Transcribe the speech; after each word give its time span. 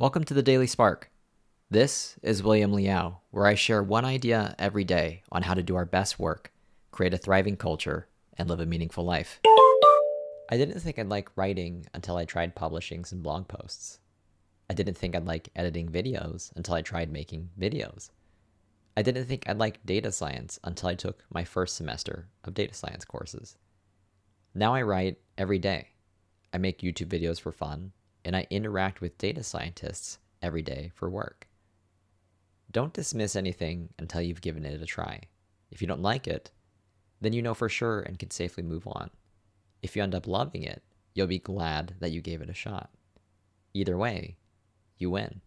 Welcome 0.00 0.22
to 0.26 0.34
the 0.34 0.44
Daily 0.44 0.68
Spark. 0.68 1.10
This 1.72 2.20
is 2.22 2.40
William 2.40 2.72
Liao, 2.72 3.18
where 3.32 3.46
I 3.48 3.56
share 3.56 3.82
one 3.82 4.04
idea 4.04 4.54
every 4.56 4.84
day 4.84 5.24
on 5.32 5.42
how 5.42 5.54
to 5.54 5.62
do 5.64 5.74
our 5.74 5.84
best 5.84 6.20
work, 6.20 6.52
create 6.92 7.14
a 7.14 7.18
thriving 7.18 7.56
culture, 7.56 8.06
and 8.36 8.48
live 8.48 8.60
a 8.60 8.64
meaningful 8.64 9.04
life. 9.04 9.40
I 10.48 10.56
didn't 10.56 10.78
think 10.78 11.00
I'd 11.00 11.08
like 11.08 11.36
writing 11.36 11.84
until 11.94 12.16
I 12.16 12.26
tried 12.26 12.54
publishing 12.54 13.04
some 13.04 13.22
blog 13.22 13.48
posts. 13.48 13.98
I 14.70 14.74
didn't 14.74 14.96
think 14.96 15.16
I'd 15.16 15.26
like 15.26 15.48
editing 15.56 15.88
videos 15.88 16.52
until 16.54 16.74
I 16.74 16.82
tried 16.82 17.10
making 17.10 17.50
videos. 17.58 18.10
I 18.96 19.02
didn't 19.02 19.24
think 19.24 19.48
I'd 19.48 19.58
like 19.58 19.84
data 19.84 20.12
science 20.12 20.60
until 20.62 20.90
I 20.90 20.94
took 20.94 21.24
my 21.34 21.42
first 21.42 21.74
semester 21.74 22.28
of 22.44 22.54
data 22.54 22.72
science 22.72 23.04
courses. 23.04 23.56
Now 24.54 24.76
I 24.76 24.82
write 24.82 25.18
every 25.36 25.58
day. 25.58 25.88
I 26.52 26.58
make 26.58 26.82
YouTube 26.82 27.08
videos 27.08 27.40
for 27.40 27.50
fun, 27.50 27.90
and 28.24 28.36
I 28.36 28.46
interact 28.50 29.00
with 29.00 29.18
data 29.18 29.42
scientists 29.42 30.18
every 30.42 30.62
day 30.62 30.90
for 30.94 31.08
work. 31.08 31.48
Don't 32.70 32.92
dismiss 32.92 33.34
anything 33.34 33.88
until 33.98 34.20
you've 34.20 34.40
given 34.40 34.64
it 34.64 34.82
a 34.82 34.86
try. 34.86 35.22
If 35.70 35.80
you 35.80 35.88
don't 35.88 36.02
like 36.02 36.26
it, 36.26 36.50
then 37.20 37.32
you 37.32 37.42
know 37.42 37.54
for 37.54 37.68
sure 37.68 38.00
and 38.00 38.18
can 38.18 38.30
safely 38.30 38.62
move 38.62 38.86
on. 38.86 39.10
If 39.82 39.96
you 39.96 40.02
end 40.02 40.14
up 40.14 40.26
loving 40.26 40.62
it, 40.62 40.82
you'll 41.14 41.26
be 41.26 41.38
glad 41.38 41.94
that 42.00 42.12
you 42.12 42.20
gave 42.20 42.42
it 42.42 42.50
a 42.50 42.54
shot. 42.54 42.90
Either 43.74 43.96
way, 43.96 44.36
you 44.98 45.10
win. 45.10 45.40